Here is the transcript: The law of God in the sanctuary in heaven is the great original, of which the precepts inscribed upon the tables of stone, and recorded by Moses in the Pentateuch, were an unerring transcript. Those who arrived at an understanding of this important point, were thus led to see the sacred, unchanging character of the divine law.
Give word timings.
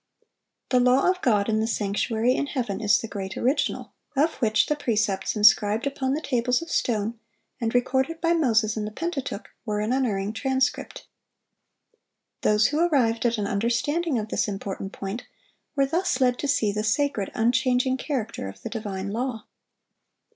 The 0.69 0.79
law 0.79 1.07
of 1.11 1.21
God 1.21 1.47
in 1.47 1.59
the 1.59 1.67
sanctuary 1.67 2.33
in 2.33 2.47
heaven 2.47 2.81
is 2.81 2.97
the 2.97 3.07
great 3.07 3.37
original, 3.37 3.93
of 4.15 4.33
which 4.41 4.65
the 4.65 4.75
precepts 4.75 5.35
inscribed 5.35 5.85
upon 5.85 6.15
the 6.15 6.23
tables 6.23 6.59
of 6.59 6.71
stone, 6.71 7.19
and 7.59 7.75
recorded 7.75 8.19
by 8.19 8.33
Moses 8.33 8.75
in 8.75 8.85
the 8.85 8.91
Pentateuch, 8.91 9.47
were 9.63 9.79
an 9.79 9.93
unerring 9.93 10.33
transcript. 10.33 11.05
Those 12.41 12.69
who 12.69 12.79
arrived 12.79 13.27
at 13.27 13.37
an 13.37 13.45
understanding 13.45 14.17
of 14.17 14.29
this 14.29 14.47
important 14.47 14.91
point, 14.91 15.27
were 15.75 15.85
thus 15.85 16.19
led 16.19 16.39
to 16.39 16.47
see 16.47 16.71
the 16.71 16.83
sacred, 16.83 17.29
unchanging 17.35 17.95
character 17.97 18.47
of 18.47 18.63
the 18.63 18.71
divine 18.71 19.11
law. 19.11 19.45